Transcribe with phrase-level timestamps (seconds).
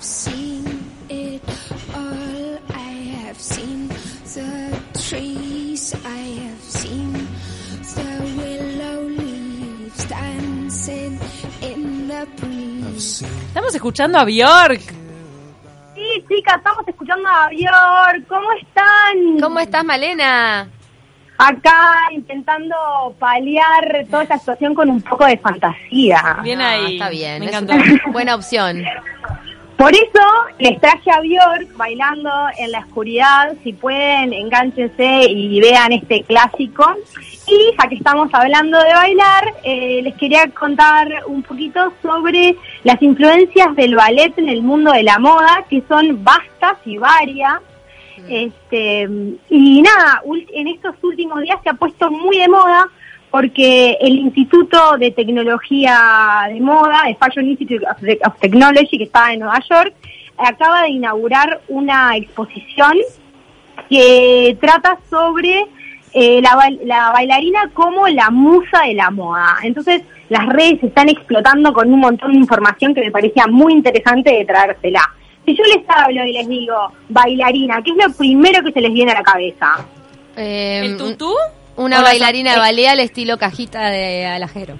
[0.00, 0.64] seen
[1.08, 1.42] it
[1.94, 2.58] all.
[2.74, 3.88] I have seen
[4.34, 4.76] the
[5.08, 5.94] trees.
[6.04, 7.12] I have seen
[7.94, 11.18] the willow leaves dancing
[11.62, 13.22] in the breeze.
[13.48, 14.80] Estamos escuchando a Bjork.
[15.94, 18.26] Sí, chicas, estamos escuchando a Björk.
[18.28, 19.40] ¿Cómo están?
[19.40, 20.68] ¿Cómo estás, Malena?
[21.36, 22.76] Acá intentando
[23.18, 26.38] paliar toda esta situación con un poco de fantasía.
[26.44, 26.94] Bien Ah, ahí.
[26.94, 27.40] Está bien.
[27.40, 27.74] Me es encantó.
[27.74, 28.84] una buena opción.
[29.84, 30.24] Por eso
[30.60, 33.54] les traje a Björk bailando en la oscuridad.
[33.62, 36.90] Si pueden, enganchense y vean este clásico.
[37.46, 43.02] Y ya que estamos hablando de bailar, eh, les quería contar un poquito sobre las
[43.02, 47.60] influencias del ballet en el mundo de la moda, que son vastas y varias.
[48.26, 49.06] Este,
[49.50, 50.22] y nada,
[50.54, 52.88] en estos últimos días se ha puesto muy de moda
[53.34, 55.98] porque el Instituto de Tecnología
[56.46, 59.92] de Moda, el Fashion Institute of, Te- of Technology, que está en Nueva York,
[60.38, 62.92] acaba de inaugurar una exposición
[63.90, 65.66] que trata sobre
[66.12, 69.56] eh, la, bail- la bailarina como la musa de la moda.
[69.64, 73.72] Entonces, las redes se están explotando con un montón de información que me parecía muy
[73.72, 75.02] interesante de traérsela.
[75.44, 76.76] Si yo les hablo y les digo
[77.08, 79.84] bailarina, ¿qué es lo primero que se les viene a la cabeza?
[80.36, 81.32] Eh, ¿El tutú?
[81.76, 84.74] Una bailarina de ballet al estilo cajita de alajero.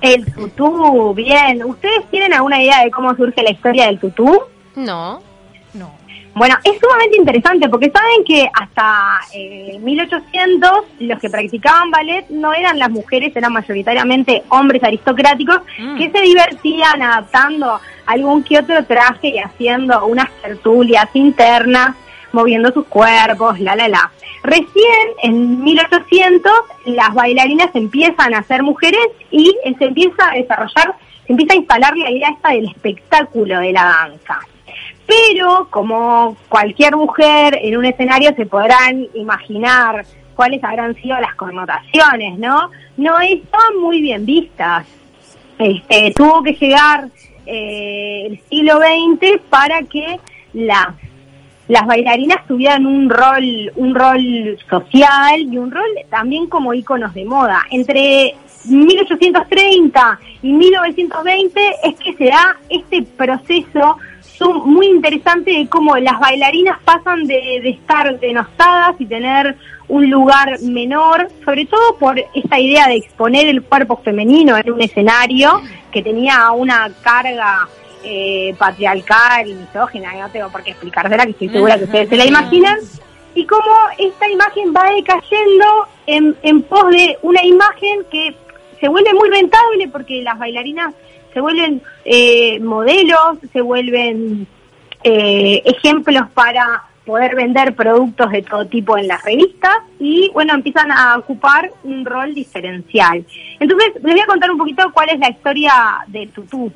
[0.00, 1.64] El tutú, bien.
[1.64, 4.40] ¿Ustedes tienen alguna idea de cómo surge la historia del tutú?
[4.76, 5.20] No.
[5.74, 5.98] No.
[6.34, 12.52] Bueno, es sumamente interesante porque saben que hasta eh, 1800 los que practicaban ballet no
[12.54, 15.98] eran las mujeres, eran mayoritariamente hombres aristocráticos Mm.
[15.98, 21.96] que se divertían adaptando algún que otro traje y haciendo unas tertulias internas,
[22.30, 24.10] moviendo sus cuerpos, la, la, la.
[24.48, 26.50] Recién en 1800
[26.86, 30.94] las bailarinas empiezan a ser mujeres y se empieza a desarrollar,
[31.26, 34.38] se empieza a instalar la idea esta del espectáculo de la danza.
[35.06, 42.38] Pero como cualquier mujer en un escenario se podrán imaginar cuáles habrán sido las connotaciones,
[42.38, 42.70] ¿no?
[42.96, 44.86] No estaban muy bien vistas.
[45.58, 47.08] Este, tuvo que llegar
[47.44, 50.18] eh, el siglo XX para que
[50.54, 50.94] las
[51.68, 57.24] las bailarinas tuvieran un rol un rol social y un rol también como íconos de
[57.24, 57.62] moda.
[57.70, 58.34] Entre
[58.64, 63.96] 1830 y 1920 es que se da este proceso
[64.64, 69.56] muy interesante de cómo las bailarinas pasan de, de estar denostadas y tener
[69.88, 74.80] un lugar menor, sobre todo por esta idea de exponer el cuerpo femenino en un
[74.80, 77.66] escenario que tenía una carga
[78.04, 82.08] eh, patriarcal y misógina, que no tengo por qué explicársela, que estoy segura que ustedes
[82.08, 82.78] se la imaginan,
[83.34, 88.34] y cómo esta imagen va decayendo en, en pos de una imagen que
[88.80, 90.94] se vuelve muy rentable porque las bailarinas
[91.32, 94.46] se vuelven eh, modelos, se vuelven
[95.04, 100.92] eh, ejemplos para poder vender productos de todo tipo en las revistas y bueno, empiezan
[100.92, 103.24] a ocupar un rol diferencial.
[103.58, 105.72] Entonces, les voy a contar un poquito cuál es la historia
[106.06, 106.70] de Tutú.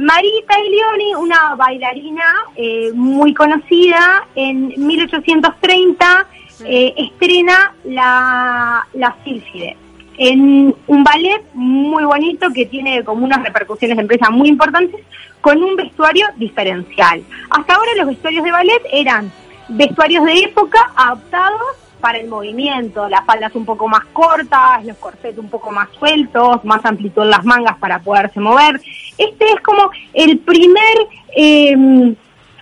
[0.00, 6.26] Marita Ilioni, una bailarina eh, muy conocida, en 1830
[6.64, 9.76] eh, estrena la, la Sílfide
[10.18, 15.00] en un ballet muy bonito que tiene como unas repercusiones de empresa muy importantes
[15.40, 17.22] con un vestuario diferencial.
[17.50, 19.30] Hasta ahora los vestuarios de ballet eran
[19.68, 25.38] vestuarios de época adaptados para el movimiento, las faldas un poco más cortas, los corsets
[25.38, 28.80] un poco más sueltos, más amplitud en las mangas para poderse mover.
[29.18, 30.98] Este es como el primer
[31.36, 32.14] eh,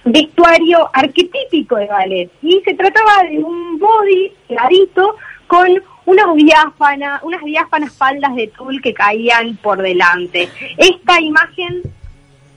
[0.03, 5.17] vestuario arquetípico de ballet y se trataba de un body clarito
[5.47, 5.69] con
[6.07, 10.49] unas diáfanas, unas diáfanas faldas de tul que caían por delante.
[10.79, 11.83] Esta imagen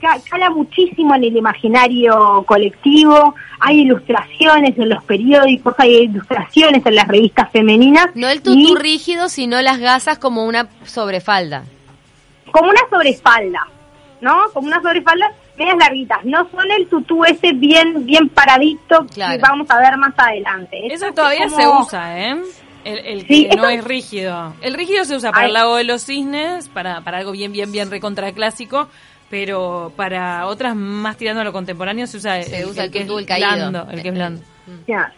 [0.00, 7.08] cala muchísimo en el imaginario colectivo, hay ilustraciones en los periódicos, hay ilustraciones en las
[7.08, 8.06] revistas femeninas.
[8.14, 11.64] No el y tutú rígido, sino las gasas como una sobrefalda.
[12.50, 13.66] como una sobrespalda,
[14.20, 14.34] ¿no?
[14.54, 19.32] Como una sobrespalda medias larguitas, no son el tutú ese bien bien paradito Claro.
[19.34, 20.78] que vamos a ver más adelante.
[20.86, 22.36] Esto Eso es todavía como- se usa, ¿eh?
[22.84, 24.54] El, el que Sí, no es rígido.
[24.62, 25.48] El rígido se usa para Ay.
[25.48, 28.88] el lago de los cisnes, para, para algo bien, bien, bien recontra clásico,
[29.30, 33.00] pero para otras más tirando a lo contemporáneo se usa, Se el, usa el que
[33.02, 33.48] tutú, es el caído.
[33.48, 34.40] blando, el que es blando.
[34.86, 35.12] Ya.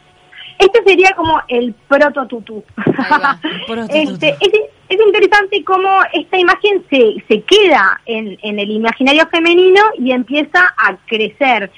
[0.58, 2.12] Este sería como el proto.
[2.12, 2.62] Prototutú.
[3.88, 4.52] este, es,
[4.88, 10.74] es interesante cómo esta imagen se, se queda en, en el imaginario femenino y empieza
[10.76, 11.70] a crecer.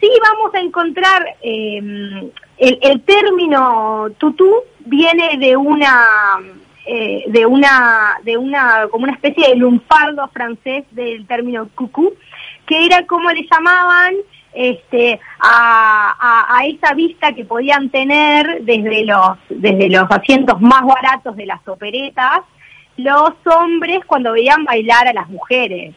[0.00, 1.78] Sí vamos a encontrar eh,
[2.58, 4.54] el, el término tutú
[4.84, 6.06] viene de una
[6.86, 12.12] eh, de una de una como una especie de lunfardo francés del término cucú
[12.66, 14.14] que era como le llamaban
[14.52, 20.82] este, a, a, a esa vista que podían tener desde los, desde los asientos más
[20.82, 22.40] baratos de las operetas,
[22.96, 25.94] los hombres cuando veían bailar a las mujeres,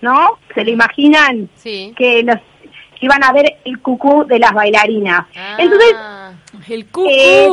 [0.00, 0.38] ¿no?
[0.54, 1.48] ¿Se lo imaginan?
[1.54, 1.94] Sí.
[1.96, 2.38] Que los
[3.00, 5.26] iban a ver el cucú de las bailarinas.
[5.36, 5.94] Ah, Entonces,
[6.68, 7.48] El cucú, Eh,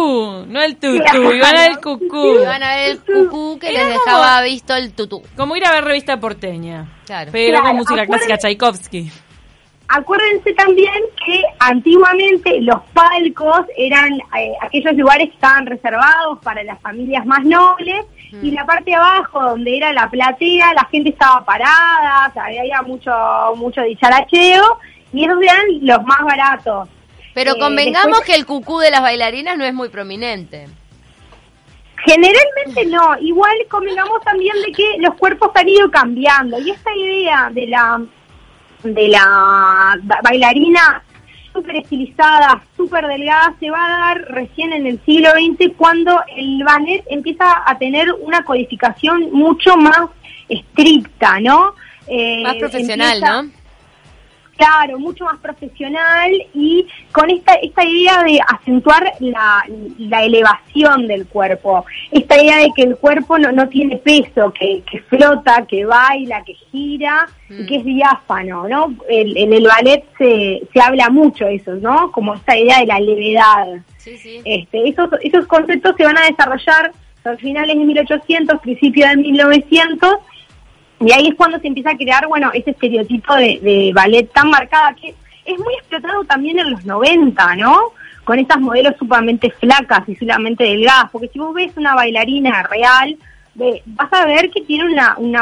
[0.48, 1.34] no el tutú, claro.
[1.36, 2.40] iban al cucú.
[2.42, 5.22] iban a ver el cucú que les dejaba visto el tutú.
[5.38, 6.88] Como ir a ver revista porteña.
[7.06, 7.30] Claro.
[7.32, 9.12] Pero Claro, con música clásica Tchaikovsky.
[9.88, 16.80] acuérdense también que antiguamente los palcos eran eh, aquellos lugares que estaban reservados para las
[16.82, 18.06] familias más nobles
[18.42, 22.46] y la parte de abajo donde era la platea la gente estaba parada, o sea,
[22.46, 23.12] había mucho
[23.58, 24.80] mucho dicharacheo
[25.14, 26.90] y esos eran los más baratos.
[27.34, 30.68] Pero Eh, convengamos después- que el cucú de las bailarinas no es muy prominente.
[32.06, 37.50] Generalmente no, igual convengamos también de que los cuerpos han ido cambiando y esta idea
[37.54, 38.02] de la
[38.84, 41.02] de la ba- bailarina
[41.54, 46.62] súper estilizada, súper delgada, se va a dar recién en el siglo XX cuando el
[46.66, 50.10] ballet empieza a tener una codificación mucho más
[50.50, 51.76] estricta, ¿no?
[52.08, 53.50] Eh, Más profesional, empieza- ¿no?
[54.64, 59.64] Claro, mucho más profesional y con esta, esta idea de acentuar la,
[59.98, 64.82] la elevación del cuerpo, esta idea de que el cuerpo no, no tiene peso, que,
[64.90, 67.66] que flota, que baila, que gira y Mm.
[67.68, 68.96] que es diáfano, ¿no?
[69.10, 72.12] En el ballet se, se habla mucho eso, ¿no?
[72.12, 73.68] Como esta idea de la levedad.
[73.98, 74.42] Sí, sí.
[74.44, 76.92] Este, esos, esos conceptos se van a desarrollar
[77.26, 80.16] a finales de 1800, principios de 1900,
[81.08, 84.50] y ahí es cuando se empieza a crear, bueno, ese estereotipo de, de ballet tan
[84.50, 85.10] marcada que
[85.46, 87.78] es muy explotado también en los 90, ¿no?
[88.24, 93.18] Con estas modelos sumamente flacas y solamente delgadas, porque si vos ves una bailarina real,
[93.56, 95.42] ve- vas a ver que tiene una, una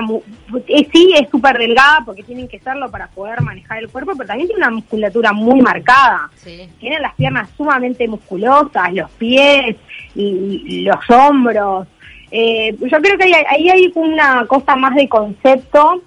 [0.67, 4.27] eh, sí es súper delgada porque tienen que serlo para poder manejar el cuerpo, pero
[4.27, 6.67] también tiene una musculatura muy marcada Sí.
[6.79, 9.75] tienen las piernas sumamente musculosas, los pies
[10.15, 11.87] y, y los hombros.
[12.31, 16.01] Eh, yo creo que ahí, ahí hay una cosa más de concepto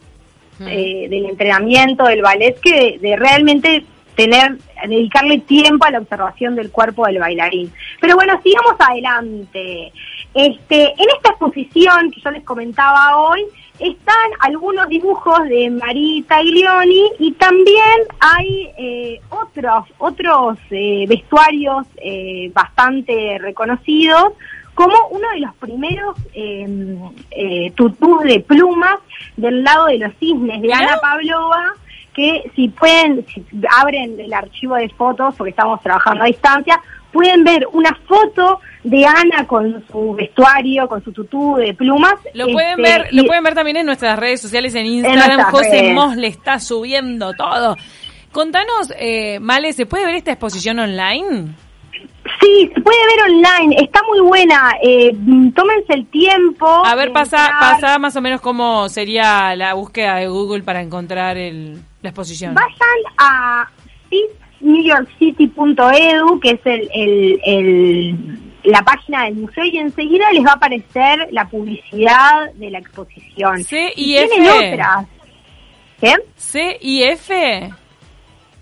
[0.59, 0.69] Mm.
[0.69, 3.85] eh, del entrenamiento, del ballet, que de, de realmente
[4.15, 4.56] tener,
[4.87, 7.73] dedicarle tiempo a la observación del cuerpo del bailarín.
[8.00, 9.93] Pero bueno, sigamos adelante.
[10.32, 13.44] Este, en esta exposición que yo les comentaba hoy,
[13.81, 22.53] están algunos dibujos de Marita Taglioni y también hay eh, otros, otros eh, vestuarios eh,
[22.55, 24.35] bastante reconocidos,
[24.75, 26.97] como uno de los primeros eh,
[27.31, 28.97] eh, tutús de plumas
[29.37, 30.73] del lado de los cisnes de.
[30.73, 31.75] Ana Pavlova,
[32.12, 33.44] que si pueden, si
[33.81, 36.81] abren el archivo de fotos, porque estamos trabajando a distancia,
[37.12, 42.15] pueden ver una foto de Ana con su vestuario, con su tutú de plumas.
[42.35, 45.50] Lo pueden este, ver, lo pueden ver también en nuestras redes sociales, en Instagram.
[45.50, 45.94] José redes.
[45.94, 47.76] Moss le está subiendo todo.
[48.32, 51.55] Contanos, eh, Male, ¿se puede ver esta exposición online?
[52.41, 54.73] Sí, se puede ver online, está muy buena.
[54.82, 55.15] Eh,
[55.55, 56.67] tómense el tiempo.
[56.67, 57.61] A ver, pasa, entrar.
[57.81, 62.55] pasa más o menos cómo sería la búsqueda de Google para encontrar el, la exposición.
[62.55, 63.69] Vayan a
[64.61, 70.55] newyorkcity.edu, que es el, el, el- la página del museo, y enseguida les va a
[70.55, 73.62] aparecer la publicidad de la exposición.
[73.62, 75.06] C Y tienen otras.
[76.00, 76.15] ¿Qué?
[76.37, 77.71] C y F.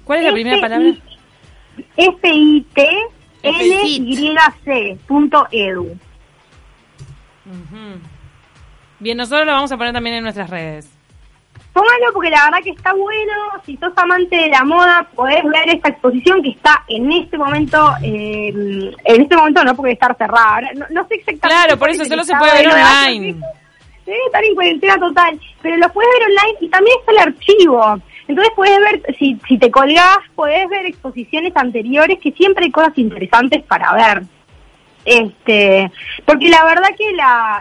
[0.05, 0.89] ¿Cuál es la primera F- palabra?
[1.97, 2.89] F-I-T-L-Y-C
[5.07, 5.97] punto edu.
[7.45, 8.01] Ujú.
[9.01, 10.89] Bien, nosotros lo vamos a poner también en nuestras redes.
[11.73, 13.33] Póngalo porque la verdad que está bueno.
[13.65, 17.95] Si sos amante de la moda, podés ver esta exposición que está en este momento,
[18.03, 18.53] eh,
[19.05, 20.55] en este momento no porque estar cerrada.
[20.55, 21.49] Ahora, No, no sé exactamente.
[21.49, 23.41] Claro, por eso solo se puede de ver online.
[24.05, 28.03] Debe estar en cuarentena total, pero lo puedes ver online y también está el archivo.
[28.29, 32.97] Entonces puedes ver, si, si te colgás, puedes ver exposiciones anteriores que siempre hay cosas
[32.97, 34.23] interesantes para ver.
[35.05, 35.91] Este,
[36.25, 37.61] porque la verdad que la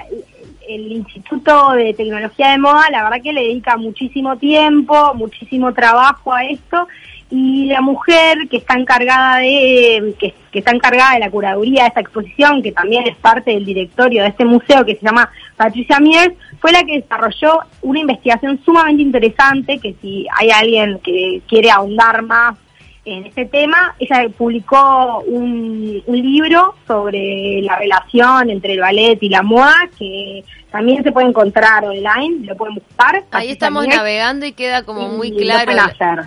[0.68, 6.34] el Instituto de Tecnología de Moda, la verdad que le dedica muchísimo tiempo, muchísimo trabajo
[6.34, 6.88] a esto
[7.30, 11.88] y la mujer que está encargada de que, que está encargada de la curaduría de
[11.88, 16.00] esta exposición, que también es parte del directorio de este museo que se llama Patricia
[16.00, 21.72] Miers, fue la que desarrolló una investigación sumamente interesante que si hay alguien que quiere
[21.72, 22.56] ahondar más
[23.04, 23.96] en este tema.
[24.00, 30.44] Ella publicó un, un libro sobre la relación entre el ballet y la moda que
[30.72, 33.26] también se puede encontrar online, lo pueden buscar.
[33.32, 35.74] Ahí estamos navegando y queda como muy claro,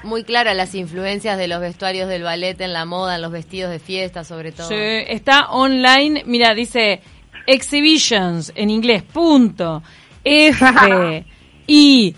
[0.02, 3.70] muy clara las influencias de los vestuarios del ballet en la moda, en los vestidos
[3.70, 4.68] de fiesta sobre todo.
[4.68, 7.00] Sí, está online, mira, dice
[7.46, 9.82] exhibitions en inglés, punto.
[10.24, 11.24] F
[11.66, 12.14] I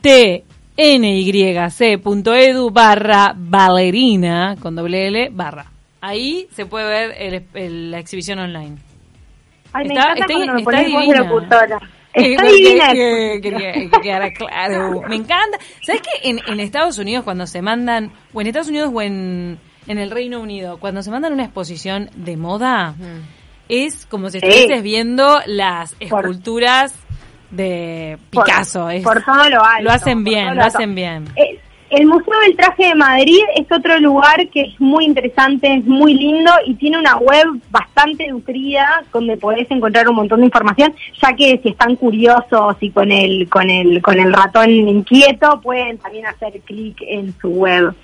[0.00, 0.44] T
[0.76, 5.66] nyc.edu barra ballerina con doble L barra.
[6.00, 8.76] Ahí se puede ver el- el- la exhibición online.
[9.72, 11.18] Ay, me Está- encanta está- cuando me pones voz de divina.
[11.24, 11.80] locutora.
[12.12, 12.92] Está que- divina.
[12.92, 13.40] que-
[13.92, 15.02] que quedara claro.
[15.08, 15.58] Me encanta.
[15.82, 19.58] ¿Sabes que en, en Estados Unidos cuando se mandan, o en Estados Unidos o en,
[19.86, 22.94] en el Reino Unido, cuando se mandan una exposición de moda,
[23.68, 24.46] es como si Sí.
[24.46, 26.24] estuvieses viendo las Por-
[27.50, 28.88] de Por- Picasso.
[28.90, 29.82] es- por todo lo alto.
[29.84, 31.24] Lo hacen por bien, lo hacen bien.
[31.36, 31.58] Eh,
[31.90, 36.12] El Museo del Traje de Madrid es otro lugar que es muy interesante, es muy
[36.12, 41.32] lindo y tiene una web bastante nutrida donde podés encontrar un montón de información, ya
[41.34, 46.26] que si están curiosos y con el con el con el ratón inquieto pueden también
[46.26, 47.94] hacer clic en su web.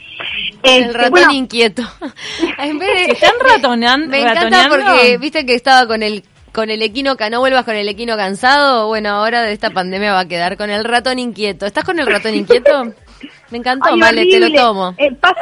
[0.62, 1.82] El Este, ratón bueno, inquieto.
[2.58, 6.22] En vez de- están ratonean- Me encanta ratoneando- porque viste que estaba con el
[6.54, 8.86] con el equino no vuelvas con el equino cansado.
[8.86, 11.66] Bueno, ahora de esta pandemia va a quedar con el ratón inquieto.
[11.66, 12.84] ¿Estás con el ratón inquieto?
[13.50, 14.94] Me encantó, Ay, vale, te lo tomo.
[14.96, 15.34] Eh, paso,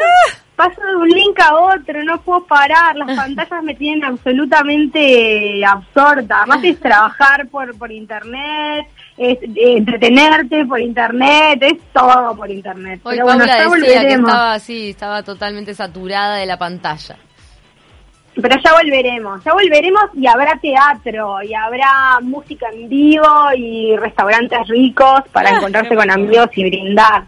[0.57, 6.39] paso de un link a otro, no puedo parar, las pantallas me tienen absolutamente absorta.
[6.39, 8.87] Además es trabajar por, por internet,
[9.19, 13.01] es eh, entretenerte por internet, es todo por internet.
[13.03, 17.17] Hoy Pero bueno, Paula decía que estaba así, estaba totalmente saturada de la pantalla.
[18.43, 23.25] Pero ya volveremos, ya volveremos y habrá teatro, y habrá música en vivo
[23.57, 27.23] y restaurantes ricos para Ah, encontrarse con amigos y brindar.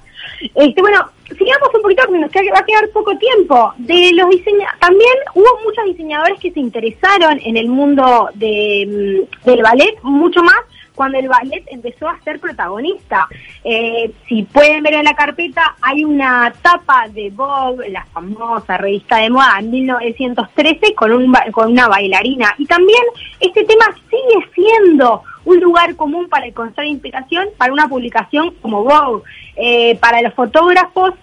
[0.54, 3.73] Este, bueno, sigamos un poquito porque nos queda- va a quedar poco tiempo.
[3.78, 9.47] De los diseña también hubo muchos diseñadores que se interesaron en el mundo de, mm,
[9.47, 10.56] del ballet, mucho más
[10.95, 13.29] cuando el ballet empezó a ser protagonista.
[13.63, 19.17] Eh, si pueden ver en la carpeta, hay una tapa de Vogue, la famosa revista
[19.19, 22.55] de moda, en 1913, con, un, con una bailarina.
[22.59, 23.03] Y también
[23.41, 29.23] este tema sigue siendo un lugar común para encontrar inspiración para una publicación como Vogue.
[29.57, 31.15] Eh, para los fotógrafos,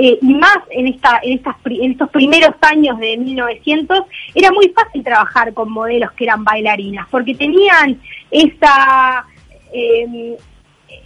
[0.00, 4.02] eh, y más en esta en estas en estos primeros años de 1900
[4.34, 8.00] era muy fácil trabajar con modelos que eran bailarinas porque tenían
[8.30, 9.24] esa
[9.72, 10.36] eh,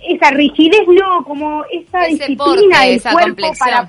[0.06, 3.68] esa rigidez no como esa Ese disciplina porte, del esa cuerpo complexión.
[3.70, 3.88] para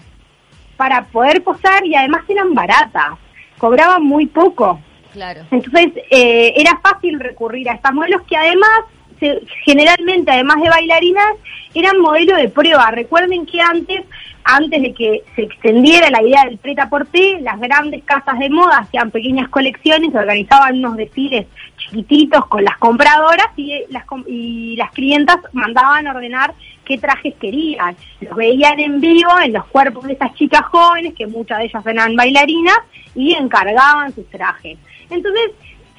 [0.77, 3.11] para poder posar y además eran baratas
[3.57, 4.79] cobraban muy poco
[5.11, 5.41] Claro.
[5.51, 8.79] entonces eh, era fácil recurrir a estas modelos que además,
[9.65, 11.35] generalmente además de bailarinas,
[11.73, 12.91] eran modelo de prueba.
[12.91, 14.01] Recuerden que antes,
[14.43, 18.79] antes de que se extendiera la idea del preta porté, las grandes casas de moda
[18.79, 25.37] hacían pequeñas colecciones, organizaban unos desfiles chiquititos con las compradoras y eh, las, y clientas
[25.53, 26.53] mandaban ordenar
[26.85, 27.95] qué trajes querían.
[28.21, 31.85] Los veían en vivo en los cuerpos de esas chicas jóvenes, que muchas de ellas
[31.85, 32.77] eran bailarinas,
[33.15, 34.77] y encargaban sus trajes.
[35.09, 35.51] Entonces,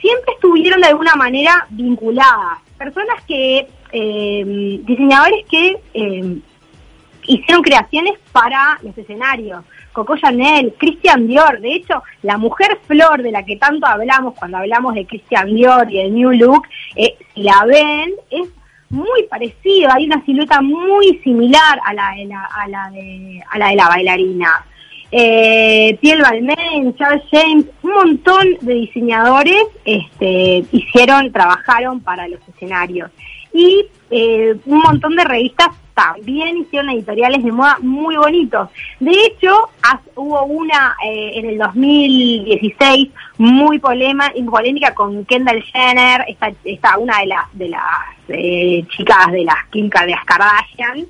[0.04, 2.58] siempre estuvieron de alguna manera vinculadas.
[2.76, 6.38] Personas que, eh, diseñadores que eh,
[7.26, 9.64] hicieron creaciones para los escenarios.
[9.94, 14.58] Coco Chanel, Christian Dior, de hecho, la mujer flor de la que tanto hablamos cuando
[14.58, 18.49] hablamos de Christian Dior y de New Look, eh, si la ven, es
[18.90, 23.58] muy parecida, hay una silueta muy similar a la de la, a la, de, a
[23.58, 24.66] la, de la bailarina.
[25.16, 33.12] Eh, Piel Balmain, Charles James, un montón de diseñadores este, hicieron, trabajaron para los escenarios.
[33.52, 38.68] Y eh, un montón de revistas también hicieron editoriales de moda muy bonitos.
[38.99, 39.71] De hecho,
[40.16, 47.21] hubo una eh, en el 2016 muy polema, polémica con Kendall Jenner, esta, esta una
[47.21, 47.83] de las de las
[48.30, 51.06] eh, chicas de las Kim de las Kardashian,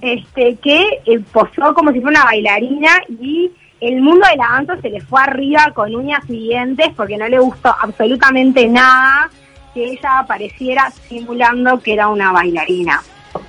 [0.00, 4.80] este que eh, posó como si fuera una bailarina y el mundo de la danza
[4.80, 9.30] se le fue arriba con uñas y dientes porque no le gustó absolutamente nada
[9.72, 13.00] que ella apareciera simulando que era una bailarina.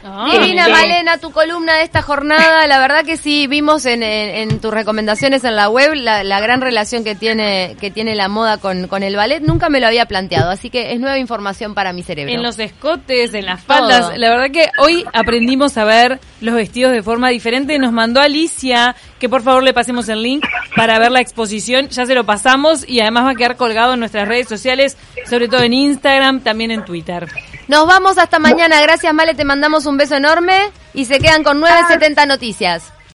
[0.03, 0.77] Ah, Divina bien.
[0.77, 4.73] Malena, tu columna de esta jornada, la verdad que sí, vimos en, en- en tus
[4.73, 8.87] recomendaciones en la web la, la gran relación que tiene que tiene la moda con,
[8.87, 12.03] con el ballet, nunca me lo había planteado, así que es nueva información para mi
[12.03, 12.33] cerebro.
[12.33, 14.07] En los escotes, en las faldas.
[14.09, 14.17] Todo.
[14.17, 17.77] La verdad que hoy aprendimos a ver los vestidos de forma diferente.
[17.79, 20.43] Nos mandó Alicia que por favor le pasemos el link
[20.75, 21.87] para ver la exposición.
[21.89, 24.97] Ya se lo pasamos y además va a quedar colgado en nuestras redes sociales,
[25.29, 27.27] sobre todo en Instagram, también en Twitter.
[27.71, 31.61] Nos vamos hasta mañana, gracias Male, te mandamos un beso enorme y se quedan con
[31.61, 32.91] 970 noticias.